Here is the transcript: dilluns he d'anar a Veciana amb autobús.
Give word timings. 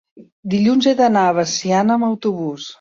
dilluns 0.53 0.87
he 0.87 0.95
d'anar 1.03 1.27
a 1.27 1.37
Veciana 1.43 1.97
amb 2.01 2.11
autobús. 2.13 2.69